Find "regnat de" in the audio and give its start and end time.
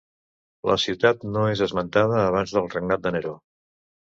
2.77-3.17